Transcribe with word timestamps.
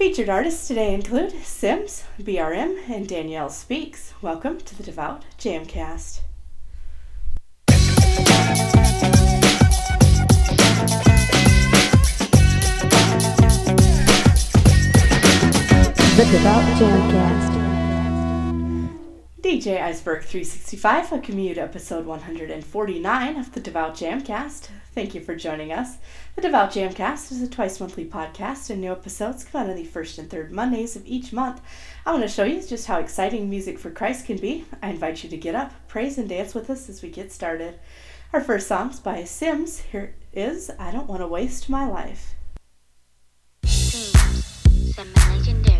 Featured 0.00 0.30
artists 0.30 0.66
today 0.66 0.94
include 0.94 1.34
S!mz, 1.34 2.04
BRM, 2.22 2.88
and 2.88 3.06
Danyelle 3.06 3.50
Speaks. 3.50 4.14
Welcome 4.22 4.56
to 4.56 4.74
the 4.74 4.82
Devout 4.82 5.26
Jamcast. 5.38 6.20
The 16.16 16.28
Devout 16.32 16.64
Jamcast. 16.78 17.29
DJ 19.40 19.80
Iceberg 19.80 20.22
365, 20.22 21.12
a 21.12 21.18
commute 21.18 21.56
episode 21.56 22.04
149 22.04 23.36
of 23.36 23.52
the 23.52 23.60
Devout 23.60 23.94
Jamcast. 23.94 24.68
Thank 24.94 25.14
you 25.14 25.22
for 25.22 25.34
joining 25.34 25.72
us. 25.72 25.96
The 26.36 26.42
Devout 26.42 26.72
Jamcast 26.72 27.32
is 27.32 27.40
a 27.40 27.48
twice 27.48 27.80
monthly 27.80 28.04
podcast, 28.04 28.68
and 28.68 28.82
new 28.82 28.92
episodes 28.92 29.44
come 29.44 29.62
out 29.62 29.70
on 29.70 29.76
the 29.76 29.84
first 29.84 30.18
and 30.18 30.28
third 30.28 30.52
Mondays 30.52 30.94
of 30.94 31.06
each 31.06 31.32
month. 31.32 31.62
I 32.04 32.10
want 32.10 32.22
to 32.22 32.28
show 32.28 32.44
you 32.44 32.60
just 32.62 32.86
how 32.86 32.98
exciting 32.98 33.48
music 33.48 33.78
for 33.78 33.90
Christ 33.90 34.26
can 34.26 34.36
be. 34.36 34.66
I 34.82 34.90
invite 34.90 35.24
you 35.24 35.30
to 35.30 35.38
get 35.38 35.54
up, 35.54 35.72
praise, 35.88 36.18
and 36.18 36.28
dance 36.28 36.54
with 36.54 36.68
us 36.68 36.90
as 36.90 37.00
we 37.00 37.08
get 37.08 37.32
started. 37.32 37.80
Our 38.34 38.42
first 38.42 38.68
song's 38.68 39.00
by 39.00 39.22
S!mz. 39.22 39.80
Here 39.90 40.16
is 40.34 40.70
I 40.78 40.90
Don't 40.90 41.08
Want 41.08 41.22
to 41.22 41.26
Waste 41.26 41.70
My 41.70 41.88
Life. 41.88 42.34
Hmm, 43.64 43.68
S!mz, 43.68 44.94
semi-legendary 44.94 45.79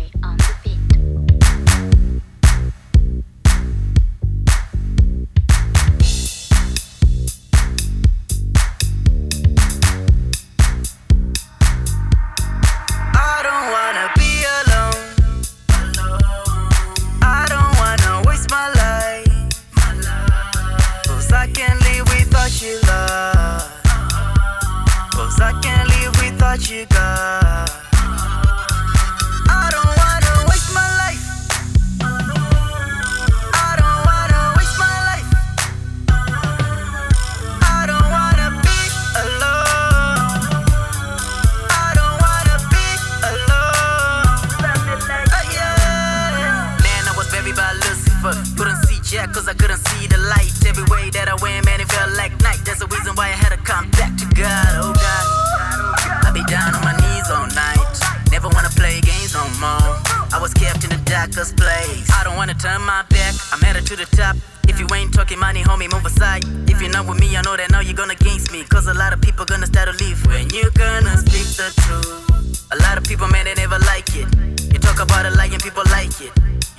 the 61.31 61.47
place. 61.55 62.09
I 62.11 62.23
don't 62.23 62.35
wanna 62.35 62.53
turn 62.53 62.81
my 62.81 63.03
back. 63.09 63.33
I'm 63.51 63.61
headed 63.61 63.85
to 63.87 63.95
the 63.95 64.05
top. 64.15 64.35
If 64.67 64.79
you 64.79 64.87
ain't 64.93 65.13
talking 65.13 65.39
money, 65.39 65.63
homie, 65.63 65.91
move 65.91 66.05
aside. 66.05 66.43
If 66.69 66.81
you're 66.81 66.91
not 66.91 67.07
with 67.07 67.19
me, 67.19 67.35
I 67.35 67.41
know 67.41 67.55
that 67.55 67.71
now 67.71 67.79
you're 67.79 67.95
gonna 67.95 68.13
against 68.13 68.51
me. 68.51 68.63
Cause 68.63 68.87
a 68.87 68.93
lot 68.93 69.13
of 69.13 69.21
people 69.21 69.45
gonna 69.45 69.65
start 69.65 69.87
to 69.89 69.95
leave 70.03 70.19
when 70.27 70.49
you're 70.51 70.71
gonna 70.71 71.17
speak 71.17 71.47
the 71.55 71.71
truth. 71.83 72.67
A 72.71 72.77
lot 72.83 72.97
of 72.97 73.03
people, 73.03 73.27
man, 73.27 73.45
they 73.45 73.55
never 73.55 73.79
like 73.79 74.07
it. 74.15 74.27
You 74.71 74.79
talk 74.79 74.99
about 74.99 75.25
a 75.25 75.31
lie 75.31 75.51
and 75.51 75.61
people 75.63 75.83
like 75.91 76.13
it. 76.21 76.31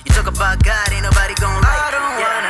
You 0.05 0.11
talk 0.13 0.27
about 0.27 0.63
God, 0.63 0.91
ain't 0.91 1.03
nobody 1.03 1.33
gonna 1.35 1.61
like 1.61 1.81
it. 1.81 1.87
I 1.87 1.91
don't 1.91 2.15
wanna 2.21 2.42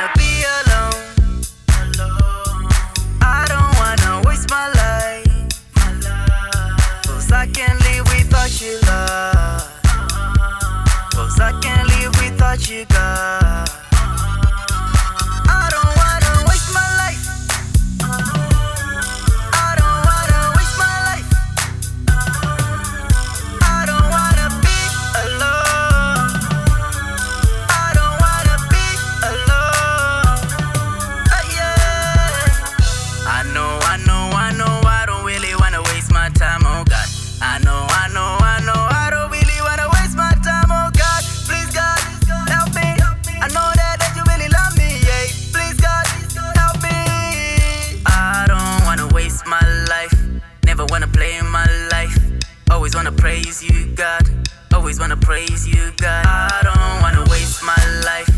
Always 54.84 55.00
wanna 55.00 55.16
praise 55.16 55.66
you, 55.66 55.92
God. 55.96 56.26
I 56.26 56.60
don't 56.62 57.00
wanna 57.00 57.24
waste 57.30 57.62
my 57.64 57.74
life. 58.04 58.28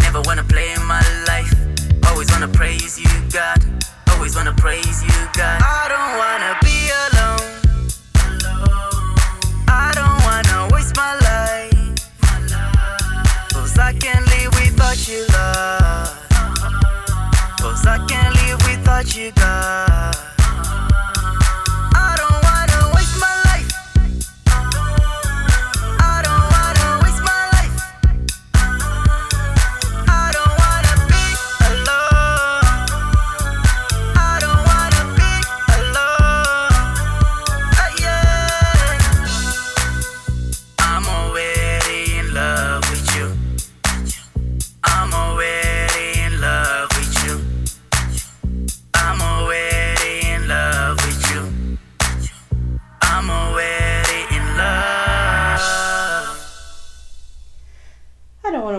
Never 0.00 0.20
wanna 0.26 0.44
play 0.44 0.74
my 0.86 1.00
life. 1.26 1.50
Always 2.10 2.30
wanna 2.30 2.46
praise 2.46 2.98
you, 3.00 3.08
God. 3.32 3.64
Always 4.10 4.36
wanna 4.36 4.52
praise 4.52 5.02
you, 5.02 5.28
God. 5.32 5.62
I 5.64 5.88
don't 5.88 6.18
wanna 6.20 6.58
be 6.60 6.76
alone. 7.04 7.40
I 9.66 9.92
don't 9.94 10.20
wanna 10.28 10.74
waste 10.74 10.94
my 10.94 11.14
life. 11.24 11.72
Cause 13.54 13.78
I 13.78 13.94
can't 13.94 14.26
live 14.26 14.52
without 14.60 15.08
you, 15.08 15.24
love. 15.32 16.12
Cause 17.62 17.86
I 17.86 17.96
can't 18.06 18.34
live 18.44 18.60
without 18.68 19.16
you, 19.16 19.32
God. 19.32 20.33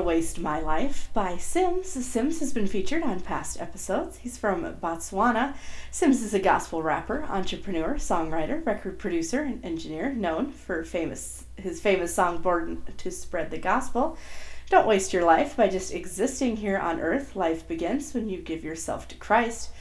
Waste 0.05 0.39
My 0.39 0.59
Life 0.59 1.09
by 1.15 1.31
S!mz. 1.31 1.97
S!mz 1.97 2.39
has 2.39 2.53
been 2.53 2.67
featured 2.67 3.01
on 3.01 3.21
past 3.21 3.59
episodes. 3.59 4.17
He's 4.17 4.37
from 4.37 4.63
Botswana. 4.75 5.55
S!mz 5.89 6.21
is 6.21 6.33
a 6.35 6.39
gospel 6.39 6.83
rapper, 6.83 7.23
entrepreneur, 7.23 7.95
songwriter, 7.95 8.63
record 8.63 8.99
producer, 8.99 9.41
and 9.41 9.65
engineer 9.65 10.13
known 10.13 10.51
for 10.51 10.83
famous 10.83 11.45
his 11.57 11.81
famous 11.81 12.13
song 12.13 12.37
Born 12.37 12.83
to 12.97 13.09
Spread 13.09 13.49
the 13.49 13.57
Gospel. 13.57 14.15
Don't 14.69 14.85
waste 14.85 15.11
your 15.11 15.25
life 15.25 15.57
by 15.57 15.69
just 15.69 15.91
existing 15.91 16.57
here 16.57 16.77
on 16.77 16.99
earth. 16.99 17.35
Life 17.35 17.67
begins 17.67 18.13
when 18.13 18.29
you 18.29 18.37
give 18.37 18.63
yourself 18.63 19.07
to 19.07 19.15
Christ. 19.15 19.71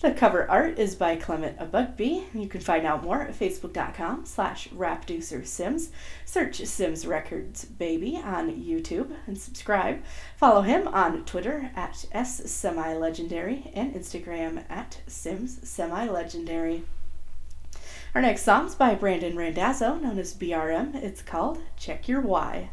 The 0.00 0.12
cover 0.12 0.50
art 0.50 0.78
is 0.78 0.94
by 0.94 1.16
Clement 1.16 1.56
Abugby. 1.58 2.26
You 2.32 2.48
can 2.48 2.62
find 2.62 2.86
out 2.86 3.02
more 3.02 3.20
at 3.20 3.38
facebook.com 3.38 4.24
slash 4.24 4.68
rapducersimz. 4.70 5.90
Search 6.24 6.56
Sims 6.56 7.06
Records 7.06 7.66
Baby 7.66 8.16
on 8.16 8.50
YouTube 8.50 9.14
and 9.26 9.36
subscribe. 9.36 10.02
Follow 10.38 10.62
him 10.62 10.88
on 10.88 11.26
Twitter 11.26 11.70
at 11.76 12.06
ssemilegendary 12.14 13.70
and 13.74 13.94
Instagram 13.94 14.64
at 14.70 15.02
Sims 15.06 15.68
Semi-Legendary. 15.68 16.84
Our 18.14 18.22
next 18.22 18.42
song 18.42 18.68
is 18.68 18.74
by 18.74 18.94
Brandon 18.94 19.36
Randazzo, 19.36 19.96
known 19.96 20.18
as 20.18 20.34
BRM. 20.34 20.94
It's 20.94 21.20
called 21.20 21.58
Check 21.76 22.08
Your 22.08 22.22
Why. 22.22 22.70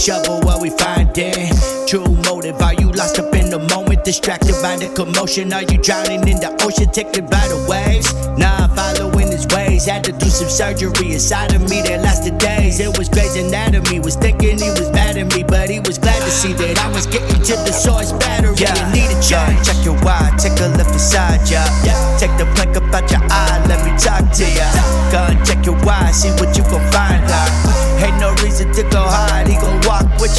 Shovel 0.00 0.40
while 0.40 0.58
we 0.58 0.70
finding 0.70 1.52
true 1.86 2.08
motive? 2.24 2.56
Are 2.62 2.72
you 2.72 2.90
lost 2.92 3.18
up 3.18 3.34
in 3.34 3.50
the 3.50 3.58
moment, 3.58 4.02
distracted 4.02 4.56
by 4.62 4.76
the 4.80 4.88
commotion? 4.96 5.52
Are 5.52 5.62
you 5.62 5.76
drowning 5.76 6.26
in 6.26 6.40
the 6.40 6.56
ocean, 6.64 6.88
taken 6.88 7.26
by 7.26 7.44
the 7.52 7.60
waves? 7.68 8.08
Nah, 8.40 8.64
I'm 8.64 8.70
following 8.72 9.28
his 9.28 9.46
ways. 9.48 9.84
Had 9.84 10.04
to 10.04 10.12
do 10.12 10.26
some 10.30 10.48
surgery 10.48 11.12
inside 11.12 11.52
of 11.52 11.68
me 11.68 11.82
that 11.82 12.00
lasted 12.00 12.38
days. 12.38 12.80
It 12.80 12.96
was 12.96 13.10
Grey's 13.10 13.36
Anatomy, 13.36 14.00
was 14.00 14.16
thinking 14.16 14.56
he 14.56 14.70
was 14.72 14.88
mad 14.92 15.18
at 15.18 15.28
me, 15.36 15.42
but 15.42 15.68
he 15.68 15.80
was 15.80 15.98
glad 15.98 16.22
to 16.22 16.30
see 16.30 16.54
that 16.54 16.78
I 16.80 16.88
was 16.88 17.06
getting 17.06 17.42
to 17.44 17.54
the 17.68 17.72
source 17.72 18.12
battery. 18.12 18.56
Yeah, 18.56 18.72
need 18.96 19.12
a 19.12 19.18
change. 19.20 19.60
Check 19.68 19.84
your 19.84 20.00
why, 20.00 20.32
take 20.40 20.56
a 20.64 20.72
look 20.80 20.88
inside 20.88 21.44
ya. 21.50 21.60
Yeah. 21.84 21.98
Take 22.16 22.32
the 22.40 22.48
plank 22.56 22.72
up 22.76 22.88
out 22.88 23.10
your 23.12 23.20
eye, 23.28 23.60
let 23.68 23.84
me 23.84 23.92
talk 24.00 24.24
to 24.24 24.46
ya. 24.48 24.64
Go 25.12 25.28
and 25.28 25.40
check 25.44 25.60
your 25.66 25.76
why, 25.84 26.08
see 26.12 26.32
what 26.40 26.56
you 26.56 26.59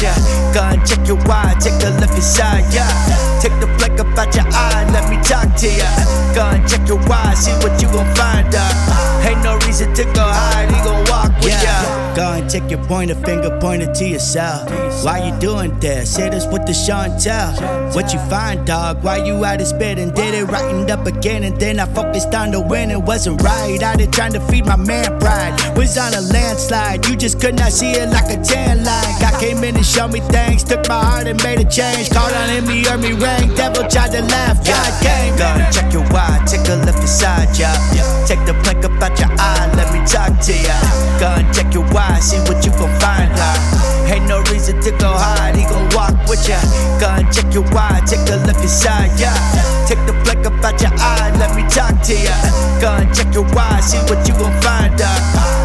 ya. 0.02 0.12
Go 0.52 0.60
check 0.84 1.06
your 1.06 1.16
why, 1.24 1.54
take 1.60 1.78
a 1.86 1.90
look 2.00 2.10
inside 2.10 2.66
ya. 2.74 2.84
Take 3.40 3.54
the 3.62 3.68
plank 3.78 4.00
up 4.00 4.18
out 4.18 4.34
your 4.34 4.44
eye, 4.50 4.84
let 4.92 5.08
me 5.08 5.16
talk 5.22 5.54
to 5.62 5.68
ya. 5.70 5.88
And 6.34 6.68
check 6.68 6.86
your 6.88 6.98
why, 7.06 7.34
see 7.34 7.52
what 7.62 7.80
you 7.80 7.88
gon' 7.88 8.08
find 8.14 8.52
out. 8.54 8.74
Ain't 9.24 9.42
no 9.44 9.56
reason 9.66 9.94
to 9.94 10.04
go 10.12 10.24
hide, 10.26 10.70
he 10.70 10.78
gon' 10.82 11.01
and 12.42 12.50
take 12.50 12.70
your 12.70 12.84
pointer 12.86 13.14
finger 13.14 13.56
pointed 13.60 13.94
to 13.94 14.04
yourself. 14.04 14.68
Why 15.04 15.26
you 15.26 15.38
doing 15.40 15.78
this? 15.78 16.16
Hit 16.16 16.34
us 16.34 16.46
with 16.46 16.66
the 16.66 16.72
Chantel. 16.72 17.94
What 17.94 18.12
you 18.12 18.18
find, 18.30 18.66
dog? 18.66 19.02
Why 19.02 19.18
you 19.18 19.44
out 19.44 19.60
of 19.60 19.66
spit 19.66 19.98
and 19.98 20.14
did 20.14 20.34
it 20.34 20.48
and 20.50 20.90
up 20.90 21.06
again? 21.06 21.44
And 21.44 21.58
then 21.58 21.78
I 21.78 21.86
focused 21.86 22.34
on 22.34 22.50
the 22.50 22.60
win, 22.60 22.90
it 22.90 23.00
wasn't 23.00 23.42
right. 23.42 23.80
Out 23.82 23.98
there 23.98 24.06
trying 24.06 24.32
to 24.32 24.40
feed 24.40 24.66
my 24.66 24.76
man 24.76 25.18
pride. 25.20 25.54
Was 25.76 25.96
on 25.98 26.14
a 26.14 26.20
landslide, 26.20 27.06
you 27.06 27.16
just 27.16 27.40
could 27.40 27.54
not 27.54 27.72
see 27.72 27.92
it 27.92 28.08
like 28.10 28.30
a 28.30 28.42
tan 28.42 28.84
line. 28.84 29.14
God 29.20 29.40
came 29.40 29.62
in 29.64 29.76
and 29.76 29.86
showed 29.86 30.12
me 30.12 30.20
things, 30.20 30.64
took 30.64 30.86
my 30.88 30.98
heart 30.98 31.26
and 31.26 31.42
made 31.42 31.60
a 31.60 31.68
change. 31.68 32.10
Called 32.10 32.32
on 32.32 32.48
him, 32.48 32.68
he 32.68 32.84
heard 32.84 33.00
me 33.00 33.12
ring. 33.12 33.54
Devil 33.54 33.86
tried 33.88 34.12
to 34.12 34.22
laugh, 34.22 34.58
God 34.66 34.92
came. 35.02 35.36
Go 35.36 35.46
and 35.46 35.72
check 35.74 35.92
your 35.92 36.04
why, 36.10 36.42
take 36.46 36.66
a 36.68 36.76
look 36.86 36.96
inside 36.96 37.56
ya. 37.56 37.70
Take 38.26 38.44
the 38.46 38.54
plank 38.62 38.84
up 38.84 38.92
out 39.02 39.18
your 39.18 39.30
eye, 39.38 39.70
let 39.76 39.92
me 39.92 40.00
talk 40.06 40.38
to 40.46 40.54
ya. 40.54 40.76
Go 41.20 41.28
and 41.38 41.46
check 41.54 41.72
your 41.72 41.86
why, 41.92 42.18
see 42.32 42.40
what 42.48 42.64
you 42.64 42.72
gon' 42.80 42.92
find 42.98 43.32
out. 43.36 43.60
Ain't 44.08 44.26
no 44.26 44.40
reason 44.52 44.80
to 44.80 44.90
go 44.96 45.12
hide, 45.12 45.56
he 45.56 45.64
gon' 45.68 45.88
walk 45.92 46.16
with 46.28 46.48
ya. 46.48 46.58
And 47.04 47.28
check 47.32 47.52
your 47.52 47.64
why, 47.76 48.00
take 48.06 48.24
a 48.32 48.36
look 48.48 48.56
inside 48.56 49.12
ya. 49.20 49.32
Take 49.86 50.00
the 50.08 50.14
plank 50.24 50.46
up 50.46 50.64
out 50.64 50.80
your 50.80 50.92
eye, 50.96 51.30
let 51.38 51.54
me 51.56 51.62
talk 51.68 52.00
to 52.08 52.14
ya. 52.16 52.36
And 52.80 53.14
check 53.14 53.32
your 53.34 53.44
why, 53.52 53.80
see 53.80 54.00
what 54.08 54.26
you 54.26 54.34
gon' 54.40 54.56
find 54.62 55.00
out. 55.00 55.20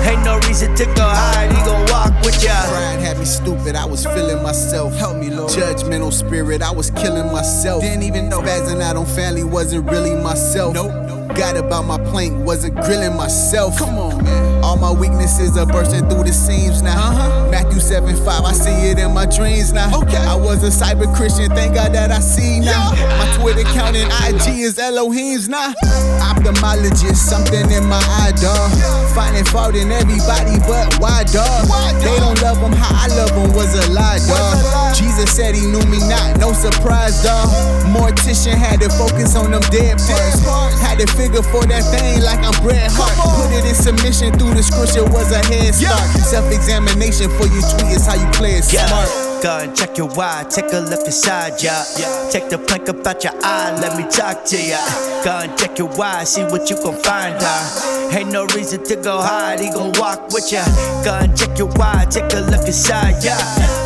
Ain't 0.06 0.24
no 0.24 0.40
reason 0.48 0.76
to 0.76 0.86
go 0.86 1.08
hide, 1.08 1.52
he 1.56 1.60
gon' 1.64 1.86
walk 1.88 2.14
with 2.24 2.44
ya. 2.44 2.56
Pride 2.68 3.00
had 3.00 3.18
me 3.18 3.26
stupid, 3.26 3.76
I 3.76 3.86
was 3.86 4.06
feeling 4.06 4.44
myself. 4.44 4.94
Help 4.96 5.18
me, 5.18 5.30
Lord. 5.30 5.52
Judgmental 5.52 6.12
spirit, 6.12 6.62
I 6.62 6.72
was 6.72 6.92
killing 6.92 7.32
myself. 7.32 7.82
Didn't 7.82 8.04
even 8.04 8.30
know 8.30 8.42
spazzing 8.42 8.82
out 8.82 8.96
on 8.96 9.06
family 9.06 9.44
wasn't 9.44 9.90
really 9.90 10.16
myself. 10.16 10.74
Nope. 10.74 11.07
Got 11.36 11.58
about 11.58 11.86
my 11.86 11.98
plank, 12.10 12.34
wasn't 12.46 12.76
grilling 12.76 13.16
myself. 13.16 13.78
Come 13.78 13.98
on, 13.98 14.24
man. 14.24 14.64
All 14.64 14.78
my 14.78 14.92
weaknesses 14.92 15.58
are 15.58 15.66
bursting 15.66 16.10
through 16.10 16.24
the 16.24 16.34
seams 16.34 16.82
now. 16.82 16.98
Uh-huh. 16.98 17.52
Matthew 17.52 17.80
7 17.80 18.16
5, 18.16 18.44
I 18.44 18.52
see 18.54 18.90
it 18.90 19.00
in 19.00 19.14
my 19.14 19.26
dreams 19.26 19.72
now. 19.72 20.02
Okay. 20.02 20.18
I 20.18 20.36
was 20.36 20.64
a 20.64 20.72
cyber 20.74 21.08
Christian, 21.16 21.50
thank 21.50 21.76
God 21.76 21.94
that 21.94 22.12
I 22.12 22.20
see 22.20 22.60
now. 22.60 22.92
My 22.92 23.30
Twitter 23.38 23.62
account 23.62 23.96
and 23.96 24.10
IG 24.28 24.60
is 24.60 24.80
Elohim's 24.80 25.48
now. 25.48 25.74
Ophthalmologist, 26.20 27.16
something 27.16 27.70
in 27.72 27.86
my 27.86 28.02
eye, 28.02 28.34
dog. 28.42 28.72
Finding 29.14 29.46
fault 29.46 29.76
in 29.76 29.92
everybody, 29.92 30.58
but 30.68 31.00
why, 31.00 31.24
dog? 31.32 31.68
They 32.02 32.18
don't 32.18 32.42
love 32.42 32.58
him 32.58 32.74
how 32.74 32.92
I 32.92 33.08
love 33.16 33.32
him, 33.32 33.54
was 33.54 33.74
a 33.76 33.92
lie, 33.92 34.20
dog. 34.28 34.96
Jesus 34.96 35.32
said 35.36 35.56
he 35.56 35.62
knew 35.62 35.86
me 35.86 36.00
not, 36.10 36.40
no 36.40 36.52
surprise, 36.54 37.24
dog. 37.24 37.48
Mortician 37.94 38.56
had 38.56 38.82
to 38.82 38.90
focus 38.90 39.36
on 39.36 39.52
them 39.52 39.62
dead 39.72 39.98
parts. 39.98 40.42
Had 40.82 41.00
to 41.00 41.08
figure 41.18 41.42
for 41.42 41.66
that 41.66 41.82
thing 41.90 42.22
like 42.22 42.40
I'm 42.46 42.54
Bret 42.62 42.94
Hart. 42.94 43.18
Put 43.42 43.50
it 43.58 43.66
in 43.66 43.76
submission 43.76 44.32
through 44.38 44.54
the 44.54 44.62
scripture 44.62 45.04
was 45.04 45.34
a 45.34 45.42
head 45.50 45.74
start. 45.74 46.06
Self 46.22 46.54
examination 46.54 47.28
for 47.36 47.50
your 47.50 47.66
tweet 47.74 47.98
is 47.98 48.06
how 48.06 48.16
you 48.16 48.30
play 48.38 48.62
it 48.62 48.64
smart. 48.64 49.27
Go 49.42 49.60
and 49.60 49.76
check 49.76 49.98
your 49.98 50.08
why, 50.10 50.46
take 50.50 50.74
a 50.74 50.80
look 50.80 51.06
inside 51.06 51.62
ya. 51.62 51.84
Take 52.32 52.50
the 52.50 52.58
plank 52.58 52.90
up 52.90 53.06
out 53.06 53.24
your 53.24 53.34
eye, 53.44 53.78
let 53.80 53.96
me 53.96 54.04
talk 54.10 54.44
to 54.46 54.58
ya. 54.58 54.80
Go 55.24 55.32
and 55.44 55.58
check 55.58 55.78
your 55.78 55.90
why, 55.90 56.24
see 56.24 56.44
what 56.44 56.70
you 56.70 56.76
gon' 56.84 56.96
find 57.04 57.36
out. 57.36 58.14
Ain't 58.14 58.32
no 58.32 58.46
reason 58.48 58.84
to 58.86 58.96
go 58.96 59.22
hide, 59.22 59.60
he 59.60 59.70
gon' 59.70 59.94
walk 60.00 60.34
with 60.34 60.52
ya. 60.52 60.66
Go 61.06 61.14
and 61.22 61.38
check 61.38 61.58
your 61.58 61.70
why, 61.78 62.06
take 62.10 62.34
a 62.34 62.42
look 62.50 62.66
inside 62.66 63.24
ya. 63.24 63.38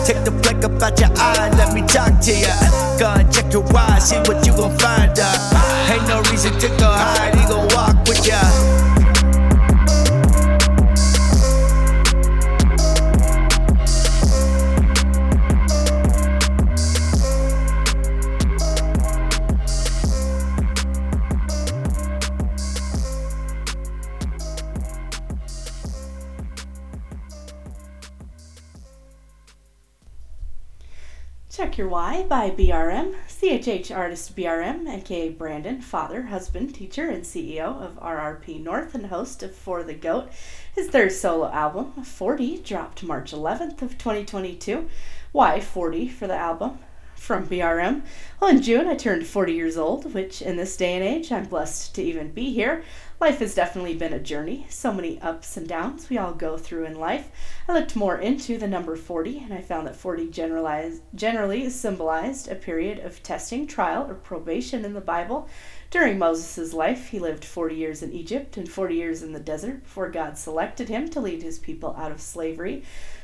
Take 0.06 0.24
the 0.24 0.32
plank 0.42 0.64
up 0.64 0.82
out 0.82 1.00
your 1.00 1.10
eye, 1.18 1.50
let 1.58 1.74
me 1.74 1.82
talk 1.82 2.20
to 2.22 2.32
ya. 2.32 2.56
Go 2.98 3.12
and 3.20 3.32
check 3.32 3.52
your 3.52 3.64
why, 3.74 4.00
see 4.00 4.18
what 4.32 4.46
you 4.48 4.54
gon' 4.54 4.78
find 4.80 5.20
out. 5.20 5.40
Ain't 5.92 6.08
no 6.08 6.22
reason 6.32 6.54
to 6.60 6.68
go 6.80 6.88
hide, 6.88 7.36
he 7.36 7.44
gon' 7.48 7.68
walk 7.76 8.08
with 8.08 8.26
ya. 8.26 8.40
Your 31.82 31.90
Why 31.90 32.22
by 32.22 32.52
BRM. 32.52 33.16
CHH 33.28 33.90
artist 33.90 34.36
BRM, 34.36 34.88
aka 34.88 35.30
Brandon, 35.30 35.82
father, 35.82 36.22
husband, 36.22 36.76
teacher, 36.76 37.10
and 37.10 37.24
CEO 37.24 37.82
of 37.82 38.00
RRP 38.00 38.62
North 38.62 38.94
and 38.94 39.08
host 39.08 39.42
of 39.42 39.56
For 39.56 39.82
the 39.82 39.96
Goat. 39.96 40.30
His 40.76 40.90
third 40.90 41.12
solo 41.12 41.50
album, 41.50 42.04
40, 42.04 42.60
dropped 42.60 43.02
March 43.02 43.32
11th 43.32 43.82
of 43.82 43.98
2022. 43.98 44.88
Why 45.32 45.60
40 45.60 46.08
for 46.08 46.28
the 46.28 46.36
album? 46.36 46.78
From 47.22 47.48
BRM. 47.48 48.02
Well, 48.40 48.50
in 48.50 48.64
June, 48.64 48.88
I 48.88 48.96
turned 48.96 49.28
40 49.28 49.54
years 49.54 49.78
old, 49.78 50.12
which 50.12 50.42
in 50.42 50.58
this 50.58 50.76
day 50.76 50.96
and 50.96 51.04
age, 51.04 51.32
I'm 51.32 51.46
blessed 51.46 51.94
to 51.94 52.02
even 52.02 52.32
be 52.32 52.52
here. 52.52 52.84
Life 53.22 53.38
has 53.38 53.54
definitely 53.54 53.94
been 53.94 54.12
a 54.12 54.20
journey. 54.20 54.66
So 54.70 54.92
many 54.92 55.22
ups 55.22 55.56
and 55.56 55.68
downs 55.68 56.10
we 56.10 56.18
all 56.18 56.34
go 56.34 56.58
through 56.58 56.86
in 56.86 57.00
life. 57.00 57.30
I 57.70 57.74
looked 57.74 57.96
more 57.96 58.18
into 58.18 58.58
the 58.58 58.68
number 58.68 58.96
40 58.96 59.38
and 59.38 59.54
I 59.54 59.62
found 59.62 59.86
that 59.86 59.96
40 59.96 60.32
generalized, 60.32 61.04
generally 61.14 61.70
symbolized 61.70 62.50
a 62.50 62.56
period 62.56 62.98
of 62.98 63.22
testing, 63.22 63.68
trial, 63.68 64.08
or 64.10 64.16
probation 64.16 64.84
in 64.84 64.94
the 64.94 65.00
Bible. 65.00 65.48
During 65.92 66.18
Moses' 66.18 66.74
life, 66.74 67.10
he 67.10 67.20
lived 67.20 67.46
40 67.46 67.76
years 67.76 68.02
in 68.02 68.12
Egypt 68.12 68.58
and 68.58 68.68
40 68.68 68.96
years 68.96 69.22
in 69.22 69.34
the 69.34 69.40
desert 69.40 69.84
before 69.84 70.10
God 70.10 70.40
selected 70.40 70.90
him 70.90 71.08
to 71.10 71.22
lead 71.22 71.44
his 71.44 71.60
people 71.60 71.96
out 72.00 72.12
of 72.12 72.20
slavery. 72.20 72.84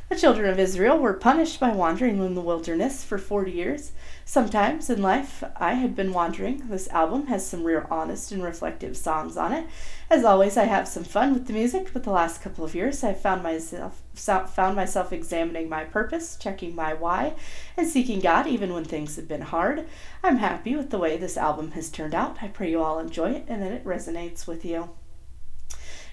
The 0.10 0.16
children 0.16 0.50
of 0.50 0.58
Israel 0.58 0.98
were 0.98 1.14
punished 1.14 1.60
by 1.60 1.72
wandering 1.72 2.24
in 2.24 2.34
the 2.34 2.42
wilderness 2.42 3.04
for 3.04 3.18
40 3.18 3.52
years. 3.52 3.92
Sometimes 4.24 4.90
in 4.90 5.02
life, 5.02 5.44
I 5.58 5.74
had 5.74 5.98
been 5.98 6.14
wandering. 6.14 6.70
This 6.70 6.88
album 6.90 7.28
has 7.28 7.46
some 7.46 7.66
real 7.66 7.86
honest 7.92 8.32
and 8.32 8.42
reflective 8.42 8.96
songs 8.96 9.36
on 9.36 9.52
it. 9.52 9.68
As 10.10 10.24
always, 10.24 10.56
I 10.56 10.64
have 10.64 10.88
some 10.88 11.04
fun 11.04 11.34
with 11.34 11.48
the 11.48 11.54
music, 11.54 11.90
but 11.92 12.06
the 12.06 12.12
last 12.12 12.42
couple 12.42 12.64
of 12.64 12.74
years, 12.74 13.04
I've 13.04 13.20
found 13.20 13.44
myself 13.44 14.02
found 14.16 14.78
myself 14.78 15.12
examining 15.12 15.68
my 15.68 15.84
purpose, 15.84 16.38
checking 16.38 16.74
my 16.74 16.94
why, 16.94 17.34
and 17.76 17.86
seeking 17.86 18.22
God 18.22 18.48
even 18.48 18.74
when 18.74 18.86
things 18.86 19.18
have 19.18 19.28
been 19.28 19.42
hard. 19.42 19.88
I'm 20.24 20.38
happy 20.38 20.78
with 20.78 20.90
the 20.90 21.00
way 21.00 21.18
this 21.18 21.36
album 21.36 21.72
has 21.72 21.90
turned 21.90 22.16
out. 22.16 22.38
I 22.42 22.48
pray 22.48 22.72
you 22.72 22.82
all 22.82 23.00
enjoy 23.00 23.32
it 23.32 23.46
and 23.50 23.62
that 23.62 23.74
it 23.74 23.86
resonates 23.86 24.48
with 24.48 24.64
you. 24.64 24.90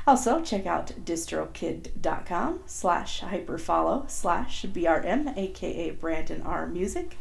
Also, 0.05 0.41
check 0.41 0.65
out 0.65 0.87
distrokid.com 1.05 2.59
slash 2.65 3.21
hyperfollow 3.21 4.11
slash 4.11 4.65
brm, 4.65 5.37
aka 5.37 5.91
Brandon 5.91 6.41
R 6.41 6.67
Music 6.67 7.15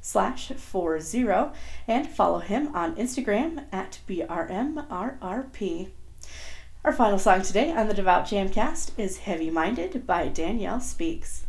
slash 0.00 0.48
40 0.48 1.50
and 1.88 2.08
follow 2.08 2.38
him 2.40 2.74
on 2.74 2.96
Instagram 2.96 3.66
at 3.72 4.00
brmrrp. 4.08 5.88
Our 6.84 6.92
final 6.92 7.18
song 7.18 7.42
today 7.42 7.72
on 7.72 7.86
the 7.86 7.94
Devout 7.94 8.26
Jamcast 8.26 8.98
is 8.98 9.18
Heavy 9.18 9.50
Minded 9.50 10.04
by 10.06 10.28
Danyelle 10.28 10.82
Speaks. 10.82 11.44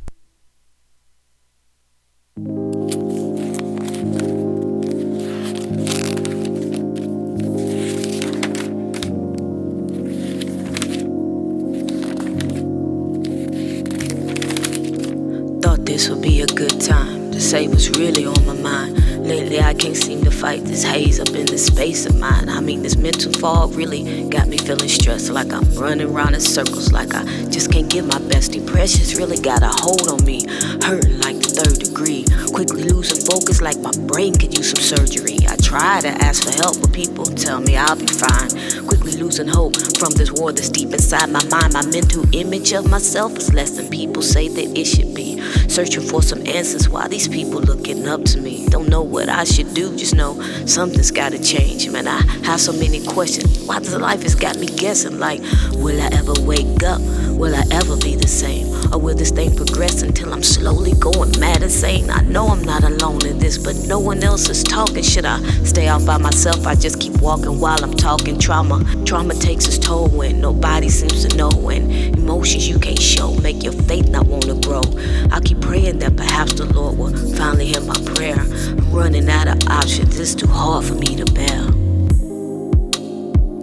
This 15.93 16.09
would 16.09 16.23
be 16.23 16.41
a 16.41 16.47
good 16.47 16.81
time 16.81 17.31
to 17.31 17.39
say 17.39 17.67
what's 17.67 17.87
really 17.91 18.25
on 18.25 18.45
my 18.47 18.53
mind. 18.53 18.97
Lately, 19.27 19.59
I 19.59 19.75
can't 19.75 19.95
seem 19.95 20.23
to 20.23 20.31
fight 20.31 20.65
this 20.65 20.83
haze 20.83 21.19
up 21.19 21.29
in 21.29 21.45
this 21.45 21.67
space 21.67 22.07
of 22.07 22.19
mine. 22.19 22.49
I 22.49 22.61
mean, 22.61 22.81
this 22.81 22.95
mental 22.97 23.31
fog 23.33 23.75
really 23.75 24.27
got 24.27 24.47
me 24.47 24.57
feeling 24.57 24.89
stressed, 24.89 25.29
like 25.29 25.53
I'm 25.53 25.63
running 25.75 26.09
around 26.09 26.33
in 26.33 26.41
circles, 26.41 26.91
like 26.91 27.13
I 27.13 27.23
just 27.51 27.71
can't 27.71 27.91
give 27.91 28.07
my 28.07 28.17
best. 28.27 28.53
Depression's 28.53 29.15
really 29.15 29.37
got 29.37 29.61
a 29.61 29.69
hold 29.69 30.09
on 30.09 30.25
me, 30.25 30.41
hurting 30.81 31.19
like 31.19 31.37
the 31.37 31.61
third 31.61 31.77
degree. 31.77 32.25
Quickly 32.51 32.85
losing 32.85 33.23
focus, 33.23 33.61
like 33.61 33.77
my 33.77 33.93
brain 34.07 34.33
could 34.33 34.57
use 34.57 34.71
some 34.71 34.97
surgery. 34.97 35.37
I 35.47 35.57
try 35.57 36.01
to 36.01 36.09
ask 36.09 36.43
for 36.43 36.55
help, 36.57 36.81
but 36.81 36.91
people 36.91 37.25
tell 37.25 37.61
me 37.61 37.77
I'll 37.77 37.95
be 37.95 38.07
fine. 38.07 38.49
Quickly 38.87 39.13
losing 39.13 39.47
hope 39.47 39.75
from 39.97 40.13
this 40.13 40.31
war 40.31 40.51
that's 40.51 40.69
deep 40.69 40.93
inside 40.93 41.29
my 41.29 41.43
mind. 41.45 41.73
My 41.73 41.85
mental 41.85 42.25
image 42.33 42.73
of 42.73 42.89
myself 42.89 43.35
is 43.37 43.53
less 43.53 43.71
than 43.71 43.89
people 43.89 44.21
say 44.21 44.47
that 44.47 44.77
it 44.77 44.85
should 44.85 45.13
be. 45.13 45.41
Searching 45.69 46.03
for 46.03 46.21
some 46.21 46.45
answers 46.45 46.89
while 46.89 47.09
these 47.09 47.27
people 47.27 47.61
looking 47.61 48.07
up 48.07 48.23
to 48.25 48.39
me. 48.39 48.67
Don't 48.67 48.89
know 48.89 49.01
what 49.01 49.29
I 49.29 49.43
should 49.43 49.73
do, 49.73 49.95
just 49.95 50.15
know 50.15 50.41
something's 50.65 51.11
gotta 51.11 51.41
change. 51.41 51.89
Man, 51.89 52.07
I 52.07 52.21
have 52.45 52.61
so 52.61 52.73
many 52.73 53.05
questions. 53.05 53.63
Why 53.65 53.79
does 53.79 53.95
life 53.95 54.23
has 54.23 54.35
got 54.35 54.57
me 54.57 54.67
guessing? 54.67 55.19
Like, 55.19 55.41
will 55.73 55.99
I 55.99 56.09
ever 56.13 56.33
wake 56.41 56.83
up? 56.83 57.01
Will 57.31 57.55
I 57.55 57.63
ever 57.71 57.97
be 57.97 58.15
the 58.15 58.27
same? 58.27 58.67
Or 58.93 58.99
will 58.99 59.15
this 59.15 59.31
thing 59.31 59.55
progress 59.55 60.01
until 60.03 60.33
I'm 60.33 60.43
slowly 60.43 60.93
going 60.99 61.39
mad 61.39 61.63
and 61.63 61.71
saying, 61.71 62.09
I 62.09 62.21
know 62.21 62.47
I'm 62.49 62.63
not 62.63 62.83
alone 62.83 63.25
in 63.25 63.39
this, 63.39 63.57
but 63.57 63.75
no 63.87 63.99
one 63.99 64.23
else 64.23 64.49
is 64.49 64.63
talking. 64.63 65.03
Should 65.03 65.25
I 65.25 65.39
stay 65.63 65.87
out 65.87 66.05
by 66.05 66.17
myself? 66.17 66.67
I 66.67 66.75
just 66.75 66.99
keep 66.99 67.19
walking 67.21 67.59
while 67.59 67.83
I'm 67.83 67.93
talking. 67.93 68.37
Trauma, 68.37 68.72
trauma 69.05 69.33
takes 69.33 69.67
its 69.67 69.77
toll 69.77 70.07
when 70.07 70.39
nobody 70.39 70.89
seems 70.89 71.25
to 71.25 71.35
know. 71.37 71.49
When 71.49 71.91
emotions 72.17 72.67
you 72.67 72.79
can't 72.79 73.01
show 73.01 73.33
make 73.35 73.63
your 73.63 73.73
faith 73.73 74.09
not 74.09 74.25
want 74.27 74.45
to 74.45 74.55
grow. 74.67 74.83
I 75.31 75.39
keep 75.39 75.61
praying 75.61 75.99
that 75.99 76.15
perhaps 76.15 76.53
the 76.53 76.65
Lord 76.65 76.97
will 76.97 77.13
finally 77.35 77.67
hear 77.67 77.81
my 77.81 77.99
prayer. 78.15 78.39
I'm 78.39 78.91
running 78.91 79.29
out 79.29 79.47
of 79.47 79.67
options. 79.69 80.19
It's 80.19 80.35
too 80.35 80.47
hard 80.47 80.85
for 80.85 80.95
me 80.95 81.15
to 81.15 81.25
bear. 81.25 81.61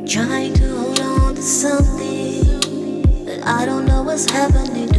Trying 0.06 0.54
to 0.54 0.68
hold 0.76 1.00
on 1.00 1.34
to 1.36 1.42
something 1.42 3.24
that 3.26 3.46
I 3.46 3.64
don't 3.64 3.86
know 3.86 4.02
what's 4.02 4.30
happening. 4.30 4.89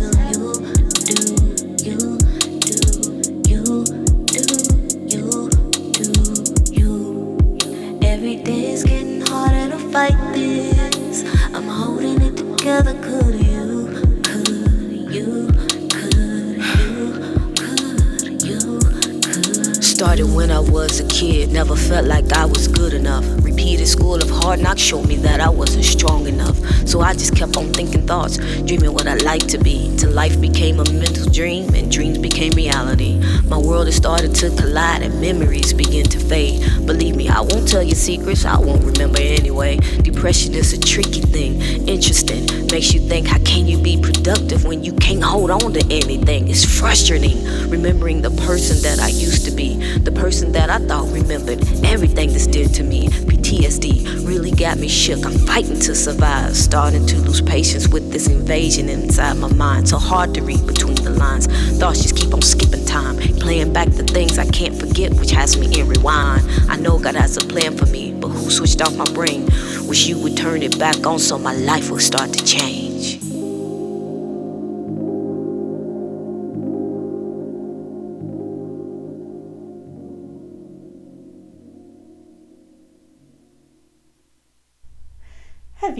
Was 20.91 21.00
a 21.00 21.07
kid, 21.07 21.53
never 21.53 21.74
felt 21.74 22.05
like 22.05 22.33
I 22.33 22.43
was 22.43 22.67
good 22.67 22.93
enough. 22.93 23.40
Repeated 23.61 23.85
school 23.85 24.15
of 24.15 24.27
hard 24.27 24.59
knocks 24.59 24.81
showed 24.81 25.07
me 25.07 25.17
that 25.17 25.39
I 25.39 25.47
wasn't 25.47 25.85
strong 25.85 26.25
enough. 26.25 26.57
So 26.87 27.01
I 27.01 27.13
just 27.13 27.35
kept 27.35 27.55
on 27.57 27.71
thinking 27.71 28.07
thoughts, 28.07 28.37
dreaming 28.63 28.91
what 28.91 29.07
I'd 29.07 29.21
like 29.21 29.45
to 29.49 29.59
be. 29.59 29.95
Till 29.99 30.09
life 30.09 30.41
became 30.41 30.79
a 30.79 30.91
mental 30.91 31.29
dream 31.29 31.71
and 31.75 31.91
dreams 31.91 32.17
became 32.17 32.53
reality. 32.53 33.19
My 33.45 33.59
world 33.59 33.85
has 33.85 33.95
started 33.95 34.33
to 34.37 34.49
collide 34.55 35.03
and 35.03 35.21
memories 35.21 35.73
begin 35.73 36.07
to 36.07 36.17
fade. 36.17 36.87
Believe 36.87 37.15
me, 37.15 37.29
I 37.29 37.41
won't 37.41 37.67
tell 37.67 37.83
you 37.83 37.93
secrets, 37.93 38.45
I 38.45 38.57
won't 38.57 38.83
remember 38.83 39.19
anyway. 39.21 39.77
Depression 39.77 40.55
is 40.55 40.73
a 40.73 40.79
tricky 40.79 41.21
thing, 41.21 41.61
interesting. 41.87 42.47
Makes 42.71 42.95
you 42.95 42.99
think, 43.01 43.27
how 43.27 43.37
can 43.43 43.67
you 43.67 43.77
be 43.77 44.01
productive 44.01 44.65
when 44.65 44.83
you 44.83 44.93
can't 44.93 45.23
hold 45.23 45.51
on 45.51 45.73
to 45.73 45.83
anything? 45.91 46.47
It's 46.47 46.65
frustrating 46.65 47.69
remembering 47.69 48.23
the 48.23 48.31
person 48.31 48.81
that 48.81 48.99
I 48.99 49.09
used 49.09 49.45
to 49.45 49.51
be, 49.51 49.75
the 49.99 50.11
person 50.11 50.51
that 50.53 50.71
I 50.71 50.79
thought 50.79 51.13
remembered 51.13 51.61
everything 51.85 52.31
that's 52.31 52.47
dear 52.47 52.67
to 52.67 52.83
me. 52.83 53.07
PTSD 53.51 54.25
really 54.25 54.51
got 54.51 54.77
me 54.77 54.88
shook. 54.88 55.25
I'm 55.25 55.38
fighting 55.38 55.77
to 55.81 55.93
survive, 55.93 56.55
starting 56.55 57.05
to 57.08 57.17
lose 57.17 57.41
patience 57.41 57.89
with 57.89 58.10
this 58.10 58.27
invasion 58.27 58.88
inside 58.88 59.34
my 59.38 59.51
mind. 59.51 59.89
So 59.89 59.98
hard 59.98 60.34
to 60.36 60.41
read 60.41 60.65
between 60.65 60.96
the 60.96 61.10
lines. 61.10 61.48
Thoughts 61.77 62.01
just 62.01 62.15
keep 62.15 62.34
on 62.34 62.41
skipping 62.41 62.86
time, 62.86 63.17
playing 63.39 63.74
back 63.74 63.89
the 63.89 64.03
things 64.03 64.39
I 64.39 64.48
can't 64.48 64.79
forget, 64.79 65.13
which 65.15 65.31
has 65.31 65.58
me 65.58 65.81
in 65.81 65.89
rewind. 65.89 66.50
I 66.70 66.77
know 66.77 66.98
God 66.98 67.15
has 67.15 67.36
a 67.36 67.41
plan 67.41 67.75
for 67.75 67.88
me, 67.88 68.13
but 68.13 68.29
who 68.29 68.50
switched 68.50 68.81
off 68.81 68.96
my 68.96 69.12
brain? 69.12 69.48
Wish 69.86 70.08
you 70.08 70.17
would 70.20 70.38
turn 70.38 70.63
it 70.63 70.79
back 70.79 71.05
on 71.05 71.20
so 71.20 71.38
my 71.38 71.53
life 71.53 71.91
would 71.91 72.01
start 72.01 72.31
to 72.31 72.46
change. 72.46 72.90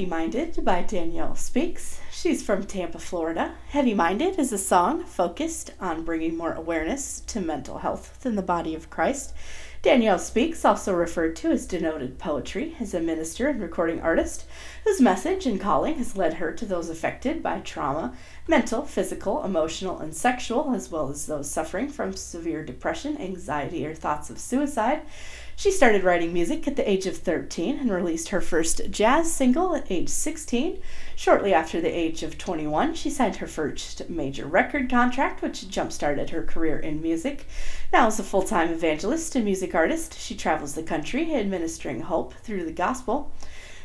Heavy 0.01 0.10
Minded 0.10 0.65
by 0.65 0.81
Danyelle 0.81 1.38
Speaks. 1.38 2.00
She's 2.12 2.41
from 2.41 2.65
Tampa, 2.65 2.98
Florida. 2.98 3.53
Heavy 3.67 3.93
Minded 3.93 4.39
is 4.39 4.51
a 4.51 4.58
song 4.58 5.03
focused 5.03 5.74
on 5.79 6.03
bringing 6.03 6.36
more 6.36 6.53
awareness 6.53 7.20
to 7.27 7.39
mental 7.39 7.77
health 7.77 8.12
within 8.15 8.36
the 8.36 8.41
body 8.41 8.74
of 8.74 8.89
Christ. 8.89 9.31
Danyelle 9.84 10.20
Speaks, 10.20 10.65
also 10.65 10.91
referred 10.96 11.36
to 11.36 11.51
as 11.51 11.67
denoted 11.67 12.17
poetry, 12.17 12.75
is 12.79 12.96
a 12.96 13.00
minister 13.00 13.48
and 13.48 13.62
recording 13.62 14.01
artist 14.01 14.46
whose 14.86 15.00
message 15.00 15.46
and 15.46 15.62
calling 15.62 16.00
has 16.00 16.17
led 16.17 16.36
her 16.36 16.51
to 16.51 16.65
those 16.65 16.89
affected 16.89 17.43
by 17.43 17.60
trauma, 17.60 18.15
mental, 18.48 18.84
physical, 18.84 19.43
emotional, 19.43 20.00
and 20.00 20.15
sexual, 20.15 20.74
as 20.74 20.89
well 20.89 21.10
as 21.10 21.27
those 21.27 21.50
suffering 21.50 21.89
from 21.89 22.13
severe 22.13 22.63
depression, 22.65 23.22
anxiety, 23.22 23.86
or 23.86 23.93
thoughts 23.93 24.31
of 24.31 24.39
suicide. 24.39 25.01
She 25.61 25.69
started 25.69 26.03
writing 26.03 26.33
music 26.33 26.67
at 26.67 26.75
the 26.75 26.89
age 26.89 27.05
of 27.05 27.17
13 27.17 27.77
and 27.77 27.91
released 27.91 28.29
her 28.29 28.41
first 28.41 28.89
jazz 28.89 29.31
single 29.31 29.75
at 29.75 29.91
age 29.91 30.09
16. 30.09 30.81
Shortly 31.15 31.53
after 31.53 31.79
the 31.79 31.95
age 31.95 32.23
of 32.23 32.39
21, 32.39 32.95
she 32.95 33.11
signed 33.11 33.35
her 33.35 33.45
first 33.45 34.09
major 34.09 34.47
record 34.47 34.89
contract, 34.89 35.43
which 35.43 35.69
jump-started 35.69 36.31
her 36.31 36.41
career 36.41 36.79
in 36.79 36.99
music. 36.99 37.45
Now, 37.93 38.07
as 38.07 38.19
a 38.19 38.23
full 38.23 38.41
time 38.41 38.71
evangelist 38.71 39.35
and 39.35 39.45
music 39.45 39.75
artist, 39.75 40.19
she 40.19 40.35
travels 40.35 40.73
the 40.73 40.81
country 40.81 41.35
administering 41.35 42.01
hope 42.01 42.33
through 42.41 42.65
the 42.65 42.71
gospel. 42.71 43.31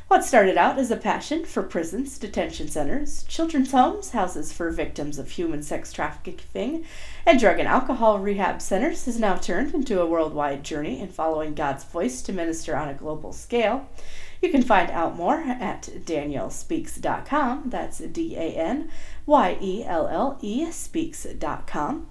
What 0.09 0.25
started 0.25 0.57
out 0.57 0.79
as 0.79 0.93
a 0.93 0.97
passion 0.97 1.45
for 1.45 1.65
prisons, 1.65 2.17
detention 2.17 2.69
centers, 2.69 3.25
children's 3.25 3.73
homes, 3.73 4.11
houses 4.11 4.53
for 4.53 4.71
victims 4.71 5.19
of 5.19 5.31
human 5.31 5.65
sex 5.65 5.93
trafficking, 5.93 6.85
and 7.27 7.41
drug 7.41 7.59
and 7.59 7.67
alcohol 7.67 8.21
rehab 8.21 8.63
centers 8.63 9.07
has 9.07 9.19
now 9.19 9.35
turned 9.35 9.75
into 9.75 10.01
a 10.01 10.07
worldwide 10.07 10.63
journey 10.63 11.01
in 11.01 11.09
following 11.09 11.55
God's 11.55 11.83
voice 11.83 12.23
to 12.23 12.33
minister 12.33 12.77
on 12.77 12.89
a 12.89 12.95
global 12.95 13.33
scale. 13.33 13.89
You 14.41 14.49
can 14.51 14.63
find 14.63 14.93
out 14.93 15.17
more 15.17 15.41
at 15.41 15.83
danyellespeaks.com. 15.83 17.65
That's 17.67 17.99
D 17.99 18.37
A 18.37 18.53
N 18.55 18.89
Y 19.27 19.59
E 19.61 19.85
L 19.85 20.07
L 20.07 20.39
E 20.41 20.71
speaks.com. 20.71 22.07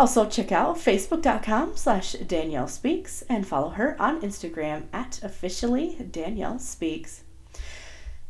Also, 0.00 0.24
check 0.24 0.50
out 0.50 0.76
facebook.com 0.76 1.76
slash 1.76 2.14
Danyelle 2.14 2.70
Speaks 2.70 3.20
and 3.28 3.46
follow 3.46 3.68
her 3.68 4.00
on 4.00 4.22
Instagram 4.22 4.84
at 4.94 5.22
officially 5.22 5.98
Danyelle 6.00 6.58
Speaks. 6.58 7.22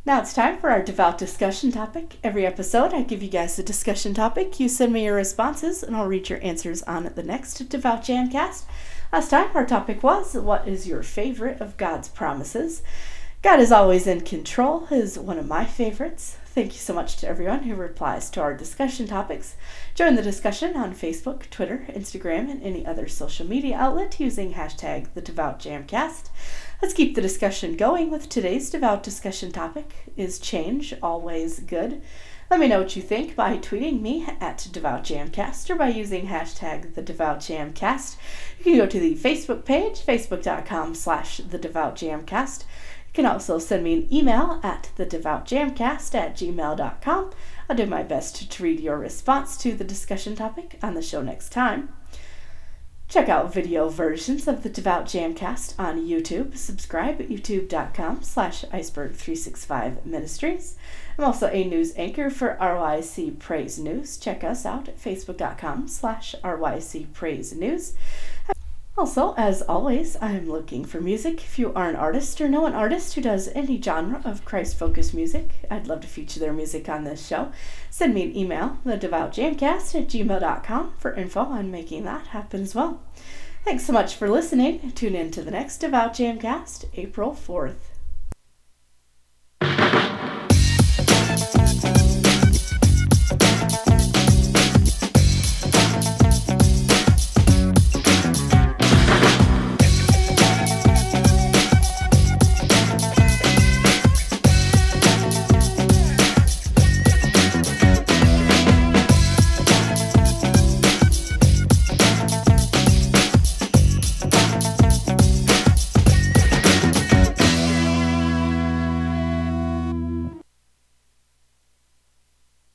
Now 0.04 0.20
it's 0.20 0.34
time 0.34 0.58
for 0.58 0.70
our 0.70 0.82
devout 0.82 1.16
discussion 1.16 1.70
topic. 1.70 2.16
Every 2.24 2.44
episode, 2.44 2.92
I 2.92 3.02
give 3.02 3.22
you 3.22 3.28
guys 3.28 3.56
a 3.56 3.62
discussion 3.62 4.14
topic. 4.14 4.58
You 4.58 4.68
send 4.68 4.92
me 4.92 5.04
your 5.04 5.14
responses, 5.14 5.84
and 5.84 5.94
I'll 5.94 6.08
read 6.08 6.28
your 6.28 6.42
answers 6.42 6.82
on 6.82 7.08
the 7.14 7.22
next 7.22 7.58
Devout 7.68 8.02
Jamcast. 8.02 8.64
Last 9.12 9.30
time, 9.30 9.50
our 9.54 9.64
topic 9.64 10.02
was 10.02 10.34
What 10.34 10.66
is 10.66 10.88
your 10.88 11.04
favorite 11.04 11.60
of 11.60 11.76
God's 11.76 12.08
promises? 12.08 12.82
God 13.42 13.60
is 13.60 13.70
always 13.70 14.08
in 14.08 14.22
control 14.22 14.88
is 14.90 15.20
one 15.20 15.38
of 15.38 15.46
my 15.46 15.66
favorites. 15.66 16.36
Thank 16.61 16.75
you 16.75 16.81
so 16.81 16.93
much 16.93 17.17
to 17.17 17.26
everyone 17.26 17.62
who 17.62 17.75
replies 17.75 18.29
to 18.29 18.43
our 18.43 18.52
discussion 18.52 19.07
topics. 19.07 19.57
Join 19.95 20.14
the 20.14 20.21
discussion 20.21 20.76
on 20.76 20.95
Facebook, 20.95 21.49
Twitter, 21.49 21.87
Instagram, 21.88 22.50
and 22.50 22.62
any 22.62 22.85
other 22.85 23.09
social 23.09 23.47
media 23.47 23.79
outlet 23.79 24.21
using 24.21 24.52
hashtag 24.52 25.07
the 25.14 25.23
Devout 25.23 25.59
Jamcast. 25.59 26.29
Let's 26.83 26.93
keep 26.93 27.14
the 27.14 27.23
discussion 27.23 27.79
going 27.79 28.11
with 28.11 28.29
today's 28.29 28.69
devout 28.69 29.02
discussion 29.02 29.52
topic 29.52 30.12
is 30.19 30.38
change 30.38 30.93
always 31.02 31.61
good? 31.61 32.02
Let 32.50 32.61
me 32.61 32.69
know 32.69 32.81
what 32.81 32.95
you 32.95 33.00
think 33.00 33.35
by 33.35 33.57
tweeting 33.57 34.02
me 34.02 34.26
at 34.38 34.69
Devout 34.71 35.05
Jamcast 35.05 35.71
or 35.71 35.76
by 35.76 35.88
using 35.88 36.26
hashtag 36.26 36.95
the. 36.95 38.17
You 38.59 38.64
can 38.64 38.76
go 38.76 38.87
to 38.87 39.00
the 39.00 39.14
Facebook 39.14 39.64
page, 39.64 40.00
facebook.com 40.00 40.95
slash 40.95 41.38
the. 41.38 42.64
You 43.11 43.25
can 43.25 43.26
also 43.26 43.59
send 43.59 43.83
me 43.83 43.95
an 43.95 44.14
email 44.14 44.61
at 44.62 44.90
thedevoutjamcast 44.97 46.14
at 46.14 46.37
gmail.com. 46.37 47.31
I'll 47.69 47.76
do 47.76 47.87
my 47.87 48.05
best 48.05 48.50
to 48.50 48.62
read 48.62 48.79
your 48.79 48.99
response 48.99 49.57
to 49.59 49.75
the 49.75 49.83
discussion 49.83 50.37
topic 50.37 50.79
on 50.81 50.95
the 50.95 51.02
show 51.02 51.21
next 51.21 51.50
time. 51.50 51.93
Check 53.11 53.29
out 53.29 53.52
video 53.52 53.88
versions 53.88 54.47
of 54.47 54.62
the 54.62 54.69
Devout 54.69 55.07
Jamcast 55.07 55.75
on 55.81 56.07
YouTube. 56.07 56.57
Subscribe 56.57 57.21
at 57.21 57.29
youtube.com 57.29 58.23
slash 58.23 58.64
iceberg365 58.67 60.07
ministries. 60.07 60.76
I'm 61.19 61.25
also 61.25 61.49
a 61.49 61.64
news 61.64 61.93
anchor 61.97 62.31
for 62.31 62.57
RYC 62.61 63.40
Praise 63.40 63.81
News. 63.81 64.17
Check 64.17 64.45
us 64.45 64.64
out 64.64 64.88
at 64.88 64.97
facebook.com 64.97 65.88
slash 65.88 66.37
RYC 66.45 67.12
Praise 67.12 67.52
News. 67.52 67.95
Also, 68.99 69.35
as 69.37 69.62
always, 69.62 70.16
I'm 70.20 70.50
looking 70.50 70.85
for 70.85 71.00
music. 71.00 71.42
If 71.42 71.59
you 71.59 71.73
are 71.75 71.88
an 71.88 71.97
artist 71.97 72.40
or 72.40 72.49
know 72.49 72.66
an 72.66 72.75
artist 72.75 73.14
who 73.14 73.23
does 73.23 73.49
any 73.54 73.80
genre 73.80 74.20
of 74.25 74.44
Christ 74.44 74.78
focused 74.78 75.14
music, 75.14 75.64
I'd 75.70 75.87
love 75.87 76.00
to 76.02 76.09
feature 76.09 76.40
their 76.40 76.52
music 76.52 76.88
on 76.88 77.04
this 77.04 77.26
show. 77.26 77.50
Send 77.88 78.12
me 78.14 78.25
an 78.25 78.37
email, 78.37 78.78
thedevoutjamcast 78.85 79.94
at 79.94 80.09
gmail.com, 80.09 80.94
for 80.99 81.14
info 81.14 81.40
on 81.40 81.70
making 81.70 82.04
that 82.04 82.28
happen 82.28 82.62
as 82.62 82.75
well. 82.75 83.00
Thanks 83.64 83.87
so 83.87 83.92
much 83.92 84.16
for 84.16 84.28
listening. 84.28 84.92
Tune 84.92 85.14
in 85.14 85.30
to 85.32 85.42
the 85.42 85.50
next 85.50 85.78
Devout 85.78 86.14
Jamcast, 86.14 86.87
April 86.94 87.32
4th. 87.32 87.89